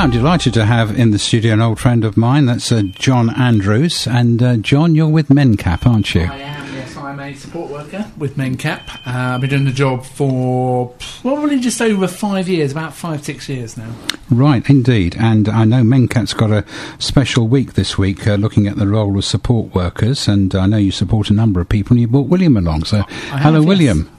[0.00, 2.46] Yeah, I'm delighted to have in the studio an old friend of mine.
[2.46, 4.06] That's uh, John Andrews.
[4.06, 6.22] And uh, John, you're with MenCap, aren't you?
[6.22, 6.96] I am, yes.
[6.96, 8.88] I'm a support worker with MenCap.
[9.06, 13.46] Uh, I've been doing the job for probably just over five years, about five, six
[13.46, 13.94] years now.
[14.30, 15.16] Right, indeed.
[15.18, 16.64] And I know MenCap's got a
[16.98, 20.26] special week this week uh, looking at the role of support workers.
[20.26, 22.84] And I know you support a number of people, and you brought William along.
[22.84, 23.68] So, hello, yes.
[23.68, 24.10] William.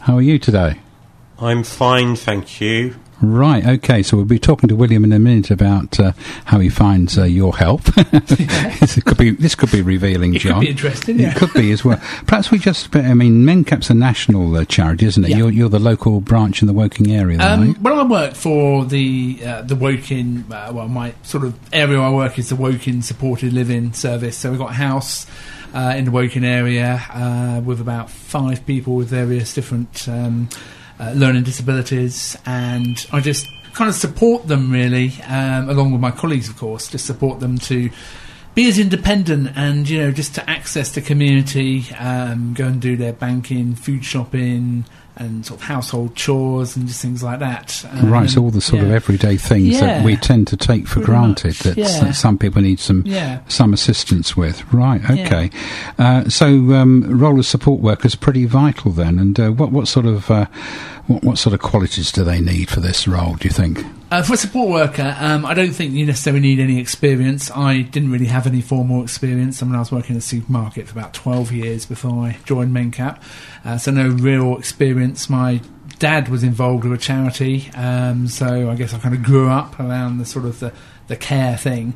[0.00, 0.80] How are you today?
[1.38, 2.96] I'm fine, thank you.
[3.22, 6.12] Right, okay, so we'll be talking to William in a minute about uh,
[6.44, 7.82] how he finds uh, your help.
[7.94, 10.54] this, could be, this could be revealing, It John.
[10.54, 11.30] could be interesting, yeah.
[11.30, 11.98] It could be as well.
[12.26, 15.30] Perhaps we just, I mean, MenCap's a national uh, charity, isn't it?
[15.30, 15.36] Yeah.
[15.36, 17.60] You're, you're the local branch in the Woking area, then.
[17.60, 20.44] Um, well, I work for the uh, the Woking.
[20.50, 24.36] Uh, well, my sort of area I work is the Woking Supported Living Service.
[24.36, 25.26] So we've got a house
[25.74, 30.48] uh, in the Woking area uh, with about five people with various different um,
[31.02, 36.12] uh, learning disabilities, and I just kind of support them really, um, along with my
[36.12, 37.90] colleagues, of course, to support them to
[38.54, 42.96] be as independent and you know just to access the community, um, go and do
[42.96, 44.84] their banking, food shopping,
[45.16, 47.84] and sort of household chores and just things like that.
[47.90, 51.00] Um, Right, so all the sort of everyday things that we tend to take for
[51.00, 52.12] granted that yeah.
[52.12, 53.40] some people need some Yeah.
[53.48, 54.64] some assistance with.
[54.72, 55.50] Right, okay.
[55.98, 59.18] Uh, so um, role of support workers pretty vital then.
[59.18, 60.46] And uh, what what sort of uh,
[61.06, 63.34] what, what sort of qualities do they need for this role?
[63.34, 63.84] Do you think?
[64.12, 67.50] Uh, for a support worker, um, I don't think you necessarily need any experience.
[67.50, 69.62] I didn't really have any formal experience.
[69.62, 72.76] I mean, I was working in a supermarket for about 12 years before I joined
[72.76, 73.22] MenCap,
[73.64, 75.30] uh, so no real experience.
[75.30, 75.62] My
[75.98, 79.80] dad was involved with a charity, um, so I guess I kind of grew up
[79.80, 80.74] around the sort of the,
[81.06, 81.94] the care thing.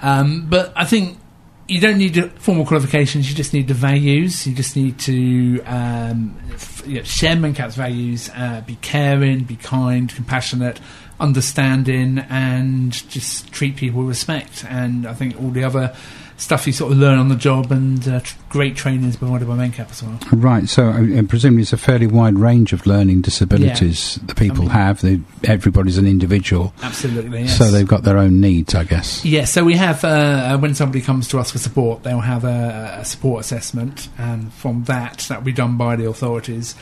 [0.00, 1.18] Um, but I think
[1.66, 3.28] you don't need formal qualifications.
[3.28, 4.46] You just need the values.
[4.46, 8.30] You just need to um, f- you know, share Mencap's values.
[8.34, 10.78] Uh, be caring, be kind, compassionate,
[11.20, 14.64] understanding, and just treat people with respect.
[14.68, 15.94] And I think all the other
[16.36, 19.46] stuff you sort of learn on the job, and uh, tr- great training is provided
[19.46, 20.18] by Mencap as well.
[20.32, 24.60] Right, so uh, presumably it's a fairly wide range of learning disabilities that people I
[24.62, 25.00] mean- have.
[25.00, 27.42] They, everybody's an individual, Absolutely.
[27.42, 27.56] Yes.
[27.56, 29.24] so they've got their own needs, I guess.
[29.24, 32.98] Yeah, so we have uh, when somebody comes to us for support, they'll have a,
[33.00, 36.74] a support assessment, and from that, that will be done by the authorities.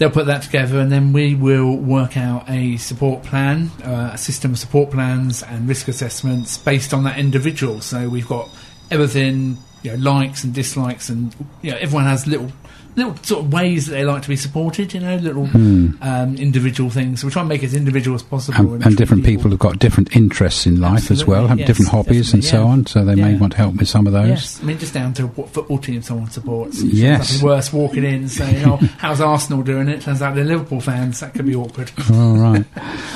[0.00, 4.18] They'll put that together, and then we will work out a support plan, uh, a
[4.18, 7.82] system of support plans and risk assessments based on that individual.
[7.82, 8.48] So we've got
[8.90, 12.50] everything, you know, likes and dislikes, and you know, everyone has little.
[12.96, 15.44] Little sort of ways that they like to be supported, you know, little
[16.02, 17.20] um, individual things.
[17.20, 18.58] So we try and make it as individual as possible.
[18.58, 21.66] And, and and different people have got different interests in life as well, have yes,
[21.68, 23.38] different hobbies and so on, so they may Yeah.
[23.38, 24.28] want help with some of those.
[24.28, 26.82] Yes, I mean just down to what football team someone supports.
[26.82, 27.32] Yes.
[27.34, 30.80] nothing worse walking in and saying, "Oh, how's Arsenal doing?" It turns out they're Liverpool
[30.80, 31.20] fans.
[31.20, 31.92] That could be awkward.
[32.12, 32.64] All right.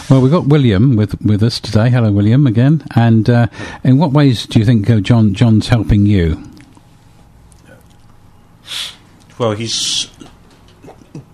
[0.09, 1.91] Well, we've got William with with us today.
[1.91, 2.85] Hello, William, again.
[2.95, 3.49] And uh,
[3.83, 6.43] in what ways do you think uh, John John's helping you?
[9.37, 10.09] Well, he's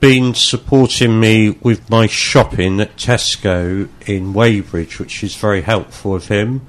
[0.00, 6.28] been supporting me with my shopping at Tesco in Weybridge, which is very helpful of
[6.28, 6.66] him.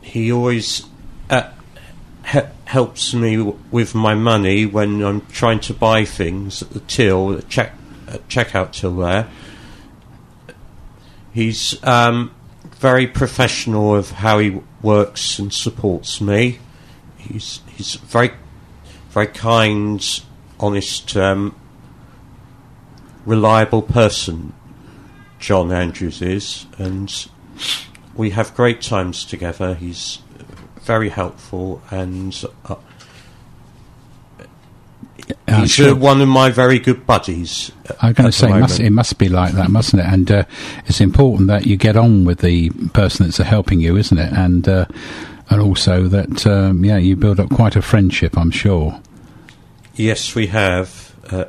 [0.00, 0.86] He always
[1.28, 1.50] uh,
[2.26, 6.80] he- helps me w- with my money when I'm trying to buy things at the
[6.80, 7.74] till, at check
[8.06, 9.28] at checkout till there.
[11.34, 12.34] He's um,
[12.64, 16.60] very professional of how he works and supports me.
[17.18, 18.30] He's he's very
[19.10, 20.04] very kind,
[20.60, 21.54] honest, um,
[23.24, 24.52] reliable person.
[25.38, 27.28] John Andrews is, and
[28.14, 29.74] we have great times together.
[29.74, 30.18] He's
[30.80, 32.74] very helpful, and uh,
[35.46, 37.70] I'm he's sure- uh, one of my very good buddies.
[37.88, 40.06] uh, I'm going to say it must, it must be like that, mustn't it?
[40.06, 40.44] And uh,
[40.86, 44.32] it's important that you get on with the person that's helping you, isn't it?
[44.32, 44.86] And uh,
[45.50, 49.00] and also that um, yeah, you build up quite a friendship, I'm sure.
[49.94, 51.46] Yes, we have uh,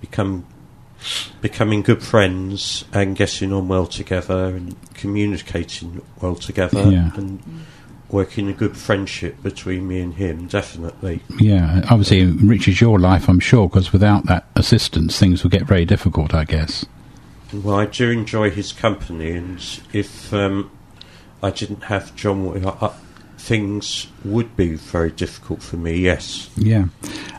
[0.00, 0.44] become
[1.40, 7.10] becoming good friends and getting on well together and communicating well together Yeah.
[7.14, 7.40] and
[8.08, 10.46] working a good friendship between me and him.
[10.46, 11.20] Definitely.
[11.38, 15.64] Yeah, obviously it enriches your life, I'm sure, because without that assistance, things would get
[15.64, 16.86] very difficult, I guess.
[17.52, 19.58] Well, I do enjoy his company, and
[19.92, 20.70] if um,
[21.44, 22.94] I didn't have John, uh, uh,
[23.36, 25.96] things would be very difficult for me.
[25.96, 26.48] Yes.
[26.56, 26.86] Yeah,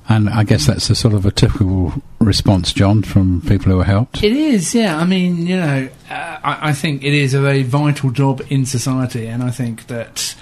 [0.07, 3.85] and I guess that's a sort of a typical response, John, from people who are
[3.85, 4.23] helped.
[4.23, 4.97] It is, yeah.
[4.97, 6.13] I mean, you know, uh,
[6.43, 10.35] I, I think it is a very vital job in society, and I think that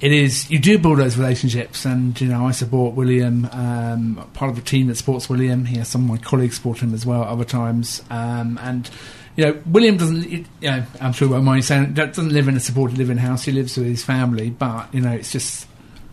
[0.00, 4.50] it is you do build those relationships, and you know I support William, um, part
[4.50, 5.66] of the team that supports William.
[5.66, 8.90] He has some of my colleagues support him as well other times, um, and
[9.36, 10.30] you know William doesn't.
[10.30, 13.44] You know, I'm sure won't mind saying doesn't live in a supported living house.
[13.44, 15.66] He lives with his family, but you know it's just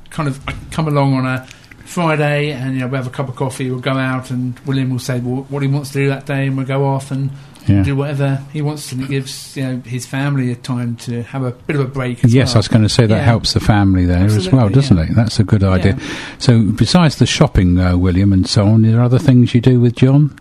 [0.10, 1.46] kind of I come along on a
[1.86, 3.70] Friday, and you know we have a cup of coffee.
[3.70, 6.48] We'll go out, and William will say well, what he wants to do that day,
[6.48, 7.32] and we'll go off and
[7.68, 7.84] Yeah.
[7.84, 8.92] do whatever he wants.
[8.92, 11.88] And it gives you know his family a time to have a bit of a
[11.88, 12.24] break.
[12.26, 12.56] As Yes, well.
[12.56, 13.24] I was going to say that Yeah.
[13.24, 15.04] helps the family there as well, doesn't yeah.
[15.04, 15.16] it?
[15.16, 15.96] That's a good idea.
[16.40, 19.80] So, besides the shopping, uh, William, and so on, are there other things you do
[19.80, 20.34] with John?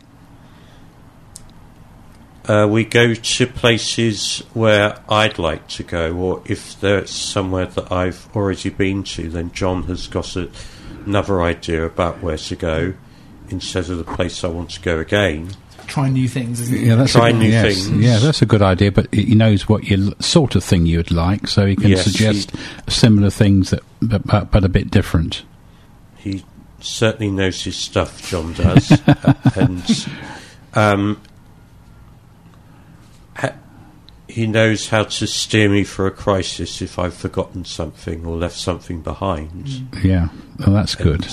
[2.51, 7.93] Uh, we go to places where I'd like to go, or if there's somewhere that
[7.93, 10.51] I've already been to, then John has got a,
[11.07, 12.95] another idea about where to go
[13.51, 15.51] instead of the place I want to go again.
[15.87, 16.61] try new things.
[16.61, 16.81] Isn't it?
[16.87, 18.05] Yeah, that's Try a, new yes, things.
[18.05, 18.91] Yeah, that's a good idea.
[18.91, 22.53] But he knows what you sort of thing you'd like, so he can Yes, suggest
[22.89, 25.45] similar things that, but, but, but a bit different.
[26.17, 26.45] He
[26.81, 28.91] certainly knows his stuff, John does,
[29.57, 30.09] and
[30.75, 31.21] um,
[34.31, 38.57] he knows how to steer me for a crisis if I've forgotten something or left
[38.57, 39.69] something behind.
[40.03, 40.29] Yeah,
[40.59, 41.27] well, that's good.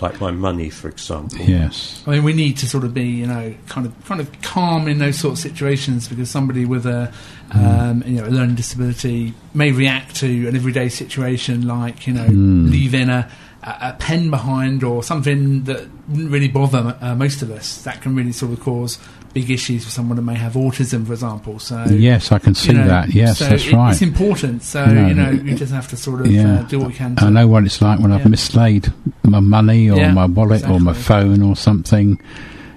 [0.00, 1.38] Like my money, for example.
[1.38, 2.02] Yes.
[2.06, 4.88] I mean, we need to sort of be, you know, kind of kind of calm
[4.88, 7.12] in those sort of situations because somebody with a,
[7.52, 12.26] um, you know, a learning disability may react to an everyday situation like, you know,
[12.26, 12.70] Mm.
[12.70, 13.30] leaving a,
[13.62, 17.82] a a pen behind or something that wouldn't really bother uh, most of us.
[17.84, 18.98] That can really sort of cause
[19.34, 21.58] big issues for someone that may have autism, for example.
[21.58, 23.12] So Yes, I can see you know, that.
[23.12, 23.90] Yes, so that's it- right.
[23.92, 24.62] It's important.
[24.62, 26.60] So No, you know, it- we just have to sort of yeah.
[26.60, 27.16] uh, do what we can.
[27.16, 28.92] To, I know what it's like when I've mislaid
[29.24, 32.20] my money or Yeah, my wallet or my phone or something.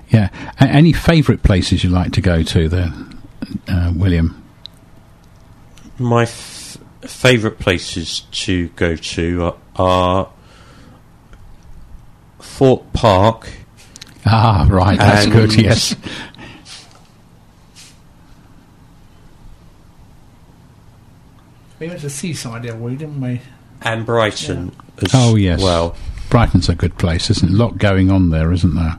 [0.10, 0.30] Yeah.
[0.60, 2.92] A- any favourite places you like to go to there,
[3.68, 4.42] uh, William?
[6.00, 10.30] My f- favourite places to go to are, are
[12.40, 13.50] Thorpe Park.
[14.26, 14.98] Ah, right.
[14.98, 15.54] That's And- good.
[15.56, 15.96] Yes.
[21.80, 23.42] We went to the seaside the other week, didn't we?
[23.84, 25.62] and Brighton as Oh, yes.
[25.62, 25.96] well.
[26.32, 27.54] Brighton's a good place, isn't it?
[27.54, 28.98] A lot going on there, isn't there?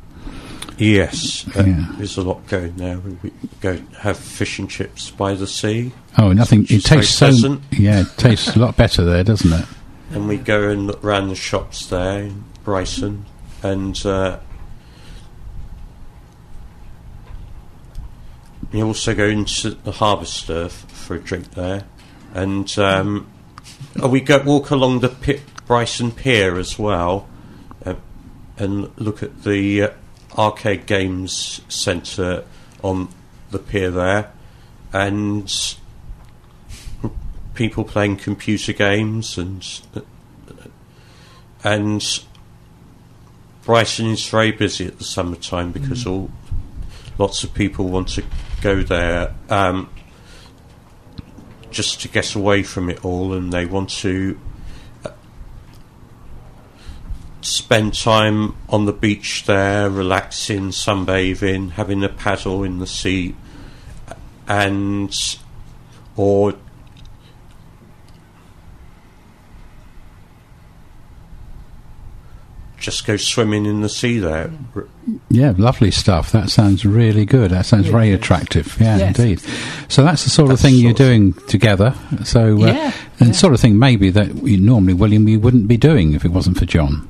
[0.79, 1.87] Yes, uh, Yeah.
[1.99, 2.99] there's a lot going there.
[3.01, 6.61] We, we go have fish and chips by the sea, Oh, nothing.
[6.61, 7.27] Which It is very tastes so.
[7.27, 7.63] pleasant.
[7.73, 9.67] Yeah, it tastes a lot better there, doesn't it?
[10.13, 13.27] and we go and look round the shops there in Brighton,
[13.63, 14.39] and uh,
[18.73, 21.85] you also go into the Harvester f- for a drink there,
[22.39, 23.27] and um,
[24.01, 27.29] oh, we go walk along the pi- Brighton Pier as well,
[27.85, 27.95] uh,
[28.57, 29.91] and look at the uh,
[30.37, 32.45] arcade games centre
[32.83, 33.09] on
[33.51, 34.33] the pier there,
[34.93, 35.77] and
[37.55, 39.81] people playing computer games and
[41.65, 42.21] and
[43.65, 46.31] Brighton is very busy at the summertime because all
[47.19, 48.23] lots of people want to
[48.63, 49.35] go there.
[49.51, 49.91] Um,
[51.79, 54.37] just to get away from it all, and they want to
[55.05, 55.11] uh,
[57.41, 63.33] spend time on the beach there, relaxing, sunbathing, having a paddle in the sea,
[64.49, 65.15] and
[66.17, 66.53] or
[72.79, 74.51] just go swimming in the sea there.
[75.31, 76.31] Yeah, lovely stuff.
[76.33, 77.51] That sounds really good.
[77.51, 78.77] That sounds very attractive.
[78.81, 79.19] Yeah, Yes.
[79.19, 79.41] indeed.
[79.89, 81.95] So that's the sort of thing the you're doing together.
[82.25, 83.35] So, uh, Yeah, and yeah.
[83.35, 86.57] sort of thing maybe that you, normally William you wouldn't be doing if it wasn't
[86.59, 87.09] for John.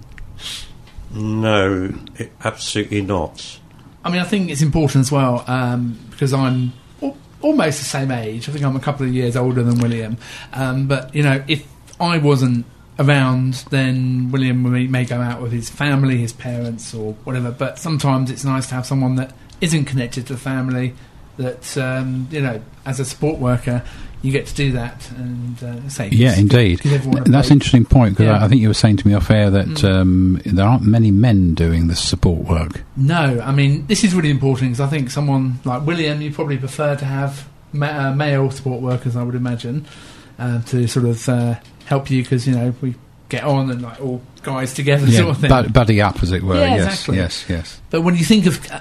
[1.13, 3.59] No, it, absolutely not.
[4.05, 6.73] I mean, I think it's important as well um, because I'm
[7.03, 8.49] al- almost the same age.
[8.49, 10.17] I think I'm a couple of years older than William.
[10.53, 11.67] Um, but you know, if
[12.01, 12.65] I wasn't
[12.99, 17.51] around, then William may, may go out with his family, his parents, or whatever.
[17.51, 20.95] But sometimes it's nice to have someone that isn't connected to the family.
[21.37, 23.85] That um, you know, as a support worker,
[24.23, 26.81] you get to do that and uh, say, Yeah, indeed.
[26.81, 28.39] give everyone a That's an interesting point because Yeah.
[28.41, 29.85] I, I think you were saying to me off air that Mm.
[29.85, 32.83] um, there aren't many men doing this support work.
[32.97, 36.59] No, I mean this is really important because I think someone like William, you probably
[36.59, 39.87] prefer to have ma- uh, male support workers, I would imagine,
[40.39, 41.55] uh, to sort of uh,
[41.87, 42.95] help you because you know we
[43.29, 45.51] get on and like all guys together sort of thing.
[45.51, 46.55] bud- buddy up, as it were.
[46.57, 47.17] Yeah, yes, exactly.
[47.17, 47.81] yes, yes.
[47.91, 48.81] but when you think of uh,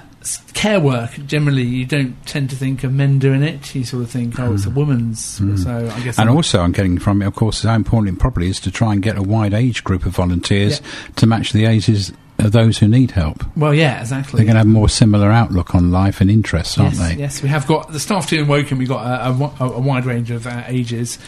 [0.54, 3.74] care work, generally you don't tend to think of men doing it.
[3.74, 5.38] You sort of think, oh, it's a woman's.
[5.40, 5.58] Mm.
[5.58, 8.20] So I guess And I'm- also, I'm getting from it, of course, how important it
[8.20, 10.80] probably is to try and get a wide age group of volunteers
[11.16, 13.44] to match the ages of those who need help.
[13.56, 14.38] well, yeah, exactly.
[14.38, 17.14] They're going to have more similar outlook on life and interests, aren't yes, they?
[17.16, 18.78] Yes, we have got the staff team in Woking.
[18.78, 21.18] We've got a, a, a wide range of uh, ages.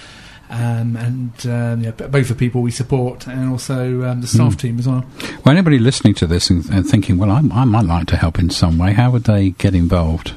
[0.51, 4.59] Um, and um, yeah, both the people we support and also um, the staff Mm.
[4.61, 5.05] team as well.
[5.45, 8.39] Well, anybody listening to this and, and thinking, well, I, I might like to help
[8.39, 10.35] in some way, how would they get involved?